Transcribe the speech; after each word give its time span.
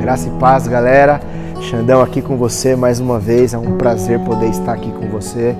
Graça 0.00 0.28
e 0.28 0.30
paz, 0.40 0.66
galera. 0.66 1.20
Xandão 1.60 2.00
aqui 2.00 2.22
com 2.22 2.34
você 2.34 2.74
mais 2.74 3.00
uma 3.00 3.18
vez. 3.18 3.52
É 3.52 3.58
um 3.58 3.76
prazer 3.76 4.18
poder 4.20 4.48
estar 4.48 4.72
aqui 4.72 4.90
com 4.90 5.06
você. 5.08 5.54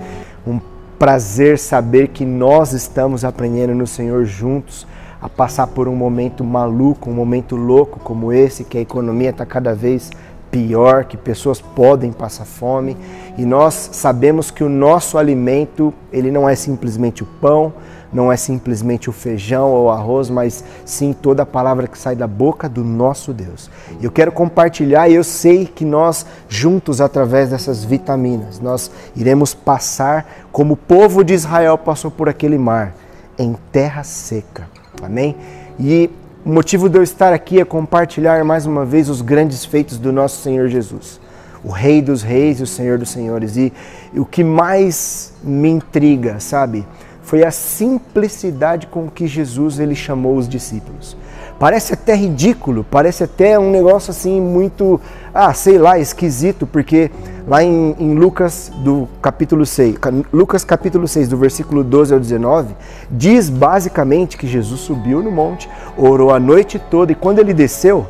Um 0.46 0.58
prazer 0.98 1.58
saber 1.58 2.08
que 2.08 2.24
nós 2.24 2.72
estamos 2.72 3.22
aprendendo 3.22 3.74
no 3.74 3.86
Senhor 3.86 4.24
juntos 4.24 4.86
a 5.20 5.28
passar 5.28 5.66
por 5.66 5.86
um 5.88 5.94
momento 5.94 6.42
maluco, 6.42 7.10
um 7.10 7.12
momento 7.12 7.54
louco 7.54 8.00
como 8.00 8.32
esse, 8.32 8.64
que 8.64 8.78
a 8.78 8.80
economia 8.80 9.28
está 9.28 9.44
cada 9.44 9.74
vez 9.74 10.10
pior, 10.50 11.04
que 11.04 11.18
pessoas 11.18 11.60
podem 11.60 12.10
passar 12.10 12.44
fome, 12.44 12.96
e 13.38 13.44
nós 13.44 13.90
sabemos 13.92 14.50
que 14.50 14.64
o 14.64 14.68
nosso 14.68 15.16
alimento, 15.16 15.94
ele 16.10 16.30
não 16.30 16.48
é 16.48 16.56
simplesmente 16.56 17.22
o 17.22 17.26
pão, 17.40 17.72
não 18.12 18.30
é 18.30 18.36
simplesmente 18.36 19.08
o 19.08 19.12
feijão 19.12 19.70
ou 19.70 19.86
o 19.86 19.90
arroz, 19.90 20.28
mas 20.28 20.64
sim 20.84 21.12
toda 21.12 21.42
a 21.42 21.46
palavra 21.46 21.86
que 21.86 21.98
sai 21.98 22.16
da 22.16 22.26
boca 22.26 22.68
do 22.68 22.82
nosso 22.82 23.32
Deus. 23.32 23.70
Eu 24.02 24.10
quero 24.10 24.32
compartilhar 24.32 25.08
e 25.08 25.14
eu 25.14 25.24
sei 25.24 25.64
que 25.66 25.84
nós 25.84 26.26
juntos 26.48 27.00
através 27.00 27.50
dessas 27.50 27.84
vitaminas, 27.84 28.58
nós 28.58 28.90
iremos 29.14 29.54
passar 29.54 30.26
como 30.50 30.74
o 30.74 30.76
povo 30.76 31.22
de 31.22 31.34
Israel 31.34 31.78
passou 31.78 32.10
por 32.10 32.28
aquele 32.28 32.58
mar, 32.58 32.94
em 33.38 33.56
terra 33.70 34.02
seca. 34.02 34.68
Amém? 35.02 35.36
E 35.78 36.10
o 36.44 36.50
motivo 36.50 36.88
de 36.88 36.98
eu 36.98 37.02
estar 37.02 37.32
aqui 37.32 37.60
é 37.60 37.64
compartilhar 37.64 38.44
mais 38.44 38.66
uma 38.66 38.84
vez 38.84 39.08
os 39.08 39.20
grandes 39.22 39.64
feitos 39.64 39.98
do 39.98 40.10
nosso 40.10 40.42
Senhor 40.42 40.68
Jesus, 40.68 41.20
o 41.62 41.70
Rei 41.70 42.02
dos 42.02 42.22
Reis 42.22 42.60
e 42.60 42.62
o 42.62 42.66
Senhor 42.66 42.98
dos 42.98 43.10
Senhores. 43.10 43.56
E 43.56 43.72
o 44.14 44.24
que 44.24 44.42
mais 44.42 45.32
me 45.44 45.68
intriga, 45.68 46.40
sabe, 46.40 46.86
foi 47.30 47.44
a 47.44 47.52
simplicidade 47.52 48.88
com 48.88 49.08
que 49.08 49.24
Jesus 49.24 49.78
ele 49.78 49.94
chamou 49.94 50.36
os 50.36 50.48
discípulos. 50.48 51.16
Parece 51.60 51.94
até 51.94 52.12
ridículo, 52.12 52.84
parece 52.90 53.22
até 53.22 53.56
um 53.56 53.70
negócio 53.70 54.10
assim 54.10 54.40
muito, 54.40 55.00
ah, 55.32 55.54
sei 55.54 55.78
lá, 55.78 55.96
esquisito, 55.96 56.66
porque 56.66 57.08
lá 57.46 57.62
em, 57.62 57.94
em, 58.00 58.14
Lucas 58.14 58.72
do 58.78 59.06
capítulo 59.22 59.64
6, 59.64 59.94
Lucas 60.32 60.64
capítulo 60.64 61.06
6, 61.06 61.28
do 61.28 61.36
versículo 61.36 61.84
12 61.84 62.14
ao 62.14 62.18
19, 62.18 62.74
diz 63.08 63.48
basicamente 63.48 64.36
que 64.36 64.48
Jesus 64.48 64.80
subiu 64.80 65.22
no 65.22 65.30
monte, 65.30 65.70
orou 65.96 66.32
a 66.32 66.40
noite 66.40 66.80
toda 66.90 67.12
e 67.12 67.14
quando 67.14 67.38
ele 67.38 67.54
desceu, 67.54 68.08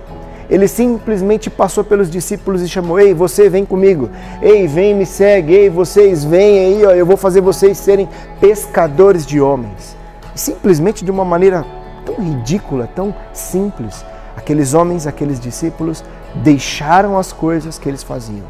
ele 0.50 0.66
simplesmente 0.66 1.48
passou 1.48 1.84
pelos 1.84 2.10
discípulos 2.10 2.60
e 2.60 2.68
chamou: 2.68 2.98
Ei, 2.98 3.14
você 3.14 3.48
vem 3.48 3.64
comigo. 3.64 4.10
Ei, 4.42 4.66
vem, 4.66 4.94
me 4.94 5.06
segue. 5.06 5.54
Ei, 5.54 5.70
vocês 5.70 6.24
vêm 6.24 6.58
aí, 6.58 6.84
ó, 6.84 6.90
eu 6.90 7.06
vou 7.06 7.16
fazer 7.16 7.40
vocês 7.40 7.78
serem 7.78 8.08
pescadores 8.40 9.24
de 9.24 9.40
homens. 9.40 9.96
Simplesmente 10.34 11.04
de 11.04 11.10
uma 11.10 11.24
maneira 11.24 11.64
tão 12.04 12.16
ridícula, 12.16 12.88
tão 12.94 13.14
simples. 13.32 14.04
Aqueles 14.36 14.74
homens, 14.74 15.06
aqueles 15.06 15.38
discípulos 15.38 16.02
deixaram 16.34 17.16
as 17.16 17.32
coisas 17.32 17.78
que 17.78 17.88
eles 17.88 18.02
faziam 18.02 18.46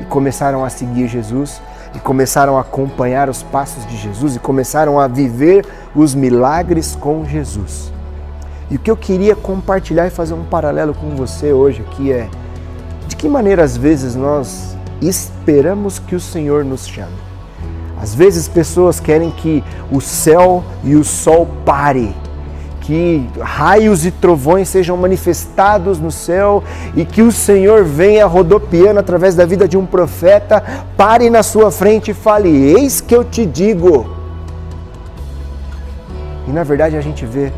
e 0.00 0.04
começaram 0.06 0.64
a 0.64 0.70
seguir 0.70 1.06
Jesus 1.06 1.60
e 1.94 1.98
começaram 2.00 2.56
a 2.56 2.62
acompanhar 2.62 3.30
os 3.30 3.42
passos 3.42 3.86
de 3.86 3.96
Jesus 3.96 4.34
e 4.34 4.40
começaram 4.40 4.98
a 4.98 5.06
viver 5.06 5.64
os 5.94 6.12
milagres 6.14 6.96
com 6.96 7.24
Jesus. 7.24 7.93
E 8.74 8.76
o 8.76 8.80
que 8.80 8.90
eu 8.90 8.96
queria 8.96 9.36
compartilhar 9.36 10.08
e 10.08 10.10
fazer 10.10 10.34
um 10.34 10.42
paralelo 10.42 10.92
com 10.94 11.10
você 11.10 11.52
hoje 11.52 11.80
aqui 11.88 12.10
é 12.10 12.28
de 13.06 13.14
que 13.14 13.28
maneira 13.28 13.62
às 13.62 13.76
vezes 13.76 14.16
nós 14.16 14.76
esperamos 15.00 16.00
que 16.00 16.16
o 16.16 16.18
Senhor 16.18 16.64
nos 16.64 16.84
chame. 16.84 17.14
Às 18.02 18.16
vezes 18.16 18.48
pessoas 18.48 18.98
querem 18.98 19.30
que 19.30 19.62
o 19.92 20.00
céu 20.00 20.64
e 20.82 20.96
o 20.96 21.04
sol 21.04 21.46
pare 21.64 22.12
que 22.80 23.24
raios 23.40 24.04
e 24.04 24.10
trovões 24.10 24.68
sejam 24.68 24.96
manifestados 24.96 26.00
no 26.00 26.10
céu 26.10 26.64
e 26.96 27.04
que 27.04 27.22
o 27.22 27.30
Senhor 27.30 27.84
venha 27.84 28.26
rodopiando 28.26 28.98
através 28.98 29.36
da 29.36 29.46
vida 29.46 29.68
de 29.68 29.78
um 29.78 29.86
profeta, 29.86 30.60
pare 30.96 31.30
na 31.30 31.44
sua 31.44 31.70
frente 31.70 32.10
e 32.10 32.14
fale: 32.14 32.48
Eis 32.48 33.00
que 33.00 33.14
eu 33.14 33.22
te 33.22 33.46
digo. 33.46 34.16
E 36.48 36.50
na 36.50 36.64
verdade 36.64 36.96
a 36.96 37.00
gente 37.00 37.24
vê 37.24 37.52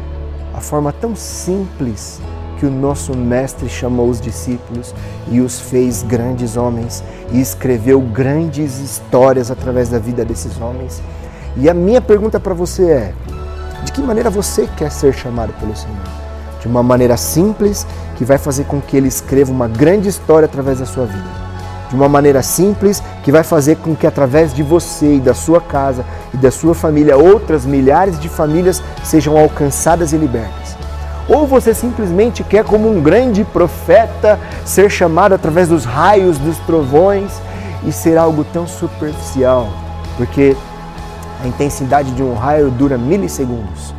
a 0.56 0.61
forma 0.61 0.91
tão 0.91 1.15
simples 1.15 2.19
que 2.59 2.65
o 2.65 2.71
nosso 2.71 3.15
Mestre 3.15 3.69
chamou 3.69 4.09
os 4.09 4.19
discípulos 4.19 4.94
e 5.31 5.41
os 5.41 5.61
fez 5.61 6.03
grandes 6.03 6.56
homens 6.56 7.05
e 7.31 7.41
escreveu 7.41 8.00
grandes 8.00 8.78
histórias 8.78 9.50
através 9.50 9.91
da 9.91 9.99
vida 9.99 10.25
desses 10.25 10.59
homens. 10.59 11.03
E 11.59 11.69
a 11.69 11.75
minha 11.75 12.00
pergunta 12.00 12.41
para 12.41 12.55
você 12.55 12.91
é: 12.91 13.15
de 13.84 13.93
que 13.93 14.00
maneira 14.00 14.31
você 14.31 14.67
quer 14.77 14.91
ser 14.91 15.12
chamado 15.12 15.53
pelo 15.61 15.77
Senhor? 15.77 15.97
De 16.61 16.67
uma 16.67 16.83
maneira 16.83 17.19
simples, 17.19 17.87
que 18.17 18.25
vai 18.25 18.38
fazer 18.38 18.65
com 18.65 18.81
que 18.81 18.97
Ele 18.97 19.09
escreva 19.09 19.53
uma 19.53 19.69
grande 19.69 20.09
história 20.09 20.47
através 20.47 20.78
da 20.78 20.87
sua 20.87 21.05
vida. 21.05 21.45
De 21.88 21.94
uma 21.94 22.08
maneira 22.08 22.42
simples, 22.42 23.02
que 23.22 23.30
vai 23.30 23.42
fazer 23.42 23.76
com 23.76 23.94
que 23.94 24.06
através 24.06 24.52
de 24.52 24.62
você 24.62 25.16
e 25.16 25.20
da 25.20 25.34
sua 25.34 25.60
casa 25.60 26.04
e 26.34 26.36
da 26.36 26.50
sua 26.50 26.74
família, 26.74 27.16
outras 27.16 27.64
milhares 27.64 28.19
de 28.19 28.28
famílias 28.28 28.82
sejam 29.04 29.36
alcançadas 29.36 30.12
e 30.12 30.16
libertas. 30.16 30.76
Ou 31.28 31.46
você 31.46 31.75
simplesmente 31.75 32.44
quer, 32.44 32.64
como 32.64 32.88
um 32.88 33.00
grande 33.00 33.44
profeta, 33.44 34.38
ser 34.64 34.91
chamado 34.91 35.34
através 35.34 35.69
dos 35.69 35.84
raios, 35.84 36.38
dos 36.38 36.56
trovões 36.58 37.32
e 37.84 37.92
ser 37.92 38.16
algo 38.16 38.44
tão 38.44 38.66
superficial, 38.66 39.69
porque 40.16 40.56
a 41.42 41.46
intensidade 41.46 42.12
de 42.12 42.22
um 42.22 42.34
raio 42.34 42.70
dura 42.70 42.96
milissegundos. 42.96 43.94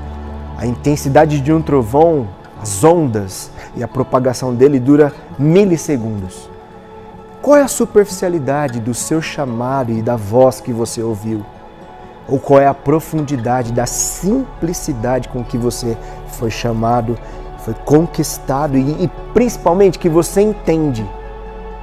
A 0.57 0.65
intensidade 0.65 1.39
de 1.39 1.53
um 1.53 1.61
trovão, 1.61 2.27
as 2.61 2.83
ondas 2.83 3.51
e 3.75 3.83
a 3.83 3.87
propagação 3.87 4.55
dele 4.55 4.79
dura 4.79 5.13
milissegundos. 5.37 6.49
Qual 7.47 7.55
é 7.55 7.61
a 7.61 7.67
superficialidade 7.69 8.81
do 8.81 8.93
seu 8.93 9.21
chamado 9.21 9.93
e 9.93 10.01
da 10.01 10.17
voz 10.17 10.59
que 10.59 10.73
você 10.73 11.01
ouviu? 11.01 11.45
Ou 12.27 12.37
qual 12.41 12.59
é 12.59 12.67
a 12.67 12.73
profundidade 12.73 13.71
da 13.71 13.85
simplicidade 13.85 15.29
com 15.29 15.41
que 15.45 15.57
você 15.57 15.97
foi 16.27 16.51
chamado, 16.51 17.17
foi 17.59 17.73
conquistado 17.73 18.77
e, 18.77 19.01
e 19.01 19.09
principalmente 19.33 19.97
que 19.97 20.09
você 20.09 20.41
entende 20.41 21.09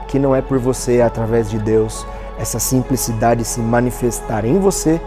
que 0.07 0.19
não 0.19 0.37
é 0.37 0.43
por 0.43 0.59
você, 0.59 0.99
é 0.99 1.03
através 1.03 1.49
de 1.49 1.59
Deus, 1.59 2.07
essa 2.39 2.59
simplicidade 2.59 3.43
se 3.43 3.59
manifestar 3.61 4.45
em 4.45 4.59
você 4.59 5.01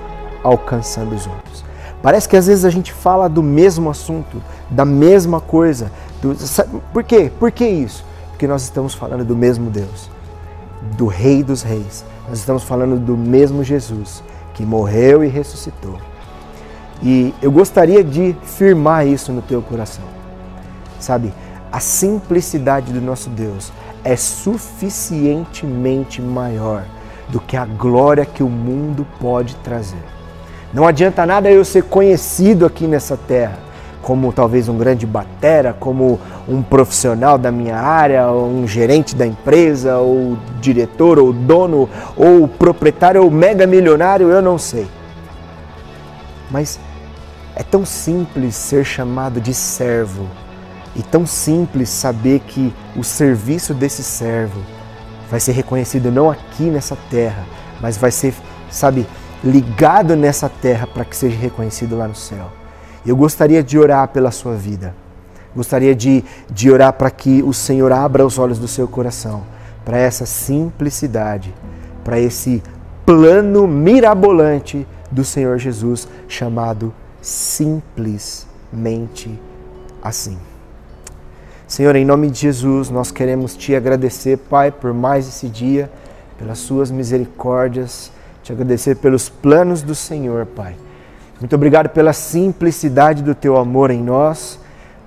alcançando 0.44 1.14
os 1.14 1.28
outros. 1.28 1.64
Parece 2.02 2.28
que 2.28 2.36
às 2.36 2.48
vezes 2.48 2.66
a 2.66 2.72
gente 2.72 2.92
fala 2.92 3.30
do 3.30 3.44
mesmo 3.44 3.92
assunto, 3.92 4.42
da 4.72 4.86
mesma 4.86 5.40
coisa. 5.40 5.92
Do, 6.20 6.36
por 6.92 7.04
quê? 7.04 7.32
Por 7.38 7.52
que 7.52 7.64
isso? 7.64 8.04
Porque 8.32 8.48
nós 8.48 8.64
estamos 8.64 8.96
falando 8.96 9.24
do 9.24 9.36
mesmo 9.36 9.70
Deus, 9.70 10.17
do 10.98 11.08
Rei 11.08 11.44
dos 11.44 11.62
Reis. 11.62 12.06
Nós 12.28 12.40
estamos 12.40 12.64
falando 12.64 13.00
do 13.00 13.18
mesmo 13.18 13.64
Jesus 13.64 14.24
que 14.54 14.66
morreu 14.66 15.24
e 15.24 15.28
ressuscitou. 15.28 15.98
E 17.02 17.34
eu 17.42 17.52
gostaria 17.52 18.04
de 18.04 18.36
firmar 18.44 19.06
isso 19.06 19.32
no 19.32 19.42
teu 19.42 19.62
coração. 19.62 20.04
Sabe, 21.00 21.32
a 21.72 21.80
simplicidade 21.80 22.92
do 22.92 23.00
nosso 23.00 23.30
Deus 23.30 23.72
é 24.04 24.16
suficientemente 24.16 26.22
maior 26.22 26.84
do 27.30 27.40
que 27.40 27.56
a 27.56 27.66
glória 27.66 28.26
que 28.26 28.42
o 28.42 28.50
mundo 28.50 29.06
pode 29.20 29.56
trazer. 29.58 30.04
Não 30.74 30.88
adianta 30.88 31.26
nada 31.26 31.52
eu 31.52 31.64
ser 31.64 31.84
conhecido 31.84 32.66
aqui 32.66 32.88
nessa 32.88 33.16
terra, 33.16 33.60
como 34.08 34.32
talvez 34.32 34.70
um 34.70 34.78
grande 34.78 35.06
batera, 35.06 35.74
como 35.74 36.18
um 36.48 36.64
profissional 36.64 37.38
da 37.38 37.52
minha 37.52 37.76
área, 37.76 38.28
ou 38.28 38.48
um 38.48 38.66
gerente 38.66 39.14
da 39.14 39.28
empresa, 39.28 39.98
ou 39.98 40.38
diretor, 40.62 41.20
ou 41.20 41.34
dono, 41.34 41.90
ou 42.16 42.48
proprietário, 42.48 43.22
ou 43.22 43.30
mega 43.30 43.68
milionário, 43.68 44.30
eu 44.30 44.42
não 44.42 44.58
sei. 44.58 44.88
Mas 46.50 46.80
é 47.54 47.64
tão 47.64 47.86
simples 47.86 48.56
ser 48.56 48.86
chamado 48.86 49.42
de 49.42 49.54
servo 49.54 50.26
e 50.96 51.04
tão 51.04 51.28
simples 51.28 51.90
saber 51.90 52.40
que 52.40 52.74
o 52.96 53.04
serviço 53.04 53.74
desse 53.74 54.04
servo 54.04 54.62
vai 55.30 55.42
ser 55.42 55.52
reconhecido 55.52 56.10
não 56.14 56.32
aqui 56.32 56.70
nessa 56.70 56.98
terra, 57.10 57.44
mas 57.82 57.98
vai 57.98 58.12
ser, 58.12 58.34
sabe, 58.72 59.06
ligado 59.44 60.16
nessa 60.16 60.48
terra 60.48 60.88
para 60.88 61.04
que 61.04 61.14
seja 61.14 61.36
reconhecido 61.36 61.98
lá 61.98 62.08
no 62.08 62.16
céu. 62.16 62.50
Eu 63.08 63.16
gostaria 63.16 63.64
de 63.64 63.80
orar 63.80 64.10
pela 64.10 64.30
sua 64.32 64.56
vida. 64.56 64.94
Gostaria 65.56 65.96
de, 65.96 66.24
de 66.52 66.70
orar 66.70 66.94
para 66.94 67.10
que 67.10 67.42
o 67.42 67.54
Senhor 67.54 67.92
abra 67.92 68.26
os 68.26 68.38
olhos 68.38 68.60
do 68.60 68.68
seu 68.68 68.88
coração 68.88 69.44
para 69.84 69.98
essa 69.98 70.26
simplicidade, 70.26 71.56
para 72.04 72.20
esse 72.20 72.62
plano 73.06 73.66
mirabolante 73.66 74.86
do 75.10 75.24
Senhor 75.24 75.58
Jesus 75.58 76.08
chamado 76.28 76.94
simplesmente 77.22 78.48
assim. 80.04 80.38
Senhor, 81.66 81.96
em 81.96 82.06
nome 82.06 82.30
de 82.30 82.42
Jesus, 82.42 82.90
nós 82.90 83.12
queremos 83.12 83.56
te 83.56 83.74
agradecer, 83.74 84.38
Pai, 84.38 84.72
por 84.72 84.94
mais 84.94 85.28
esse 85.28 85.48
dia, 85.48 85.90
pelas 86.38 86.60
suas 86.60 86.92
misericórdias 86.92 88.12
te 88.48 88.54
agradecer 88.54 88.96
pelos 88.96 89.28
planos 89.28 89.82
do 89.82 89.94
Senhor, 89.94 90.46
Pai. 90.46 90.78
Muito 91.40 91.56
obrigado 91.56 91.90
pela 91.90 92.14
simplicidade 92.14 93.22
do 93.22 93.36
teu 93.36 93.58
amor 93.58 93.92
em 93.92 94.02
nós. 94.02 94.60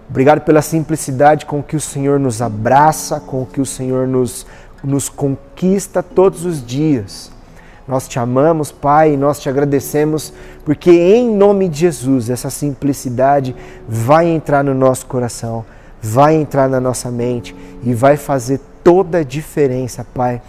Obrigado 0.08 0.42
pela 0.42 0.62
simplicidade 0.62 1.44
com 1.44 1.60
que 1.60 1.74
o 1.74 1.80
Senhor 1.80 2.20
nos 2.20 2.40
abraça, 2.40 3.18
com 3.18 3.44
que 3.44 3.60
o 3.60 3.66
Senhor 3.66 4.06
nos, 4.06 4.46
nos 4.82 5.08
conquista 5.08 6.04
todos 6.04 6.44
os 6.44 6.64
dias. 6.64 7.32
Nós 7.86 8.06
te 8.06 8.20
amamos, 8.20 8.70
Pai, 8.70 9.14
e 9.14 9.16
nós 9.16 9.40
te 9.40 9.48
agradecemos, 9.48 10.32
porque 10.64 10.92
em 10.92 11.28
nome 11.34 11.68
de 11.68 11.80
Jesus 11.80 12.30
essa 12.30 12.48
simplicidade 12.48 13.54
vai 13.88 14.28
entrar 14.28 14.62
no 14.62 14.74
nosso 14.74 15.06
coração, 15.06 15.64
vai 16.00 16.36
entrar 16.36 16.68
na 16.68 16.80
nossa 16.80 17.10
mente 17.10 17.56
e 17.82 17.92
vai 17.92 18.16
fazer 18.16 18.60
toda 18.84 19.18
a 19.18 19.24
diferença, 19.24 20.06
Pai, 20.14 20.40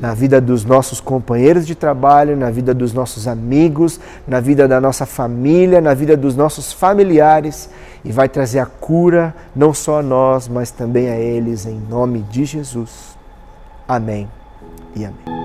na 0.00 0.14
vida 0.14 0.40
dos 0.40 0.64
nossos 0.64 1.00
companheiros 1.00 1.66
de 1.66 1.74
trabalho, 1.74 2.36
na 2.36 2.50
vida 2.50 2.72
dos 2.72 2.92
nossos 2.92 3.26
amigos, 3.26 4.00
na 4.26 4.40
vida 4.40 4.68
da 4.68 4.80
nossa 4.80 5.06
família, 5.06 5.80
na 5.80 5.94
vida 5.94 6.16
dos 6.16 6.36
nossos 6.36 6.72
familiares 6.72 7.68
e 8.04 8.12
vai 8.12 8.28
trazer 8.28 8.60
a 8.60 8.66
cura 8.66 9.34
não 9.54 9.74
só 9.74 9.98
a 9.98 10.02
nós, 10.02 10.48
mas 10.48 10.70
também 10.70 11.08
a 11.08 11.16
eles, 11.16 11.66
em 11.66 11.80
nome 11.90 12.20
de 12.30 12.44
Jesus. 12.44 13.16
Amém 13.86 14.28
e 14.94 15.04
amém. 15.04 15.38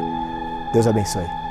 Deus 0.74 0.88
abençoe. 0.88 1.43